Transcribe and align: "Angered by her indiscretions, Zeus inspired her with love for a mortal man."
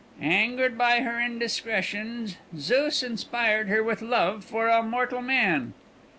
"Angered 0.23 0.79
by 0.79 1.01
her 1.01 1.19
indiscretions, 1.21 2.35
Zeus 2.57 3.03
inspired 3.03 3.67
her 3.67 3.83
with 3.83 4.01
love 4.01 4.43
for 4.43 4.67
a 4.67 4.81
mortal 4.81 5.21
man." 5.21 5.75